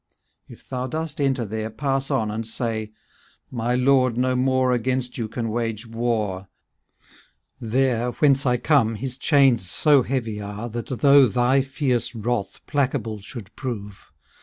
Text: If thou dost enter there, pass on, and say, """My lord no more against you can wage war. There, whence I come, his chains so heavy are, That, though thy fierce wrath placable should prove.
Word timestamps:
If 0.49 0.67
thou 0.67 0.87
dost 0.87 1.21
enter 1.21 1.45
there, 1.45 1.69
pass 1.69 2.09
on, 2.09 2.31
and 2.31 2.43
say, 2.43 2.91
"""My 3.51 3.75
lord 3.75 4.17
no 4.17 4.35
more 4.35 4.71
against 4.71 5.19
you 5.19 5.27
can 5.27 5.49
wage 5.49 5.85
war. 5.85 6.47
There, 7.59 8.09
whence 8.13 8.43
I 8.47 8.57
come, 8.57 8.95
his 8.95 9.15
chains 9.15 9.69
so 9.69 10.01
heavy 10.01 10.41
are, 10.41 10.69
That, 10.69 10.87
though 10.87 11.27
thy 11.27 11.61
fierce 11.61 12.15
wrath 12.15 12.61
placable 12.65 13.19
should 13.21 13.55
prove. 13.55 14.11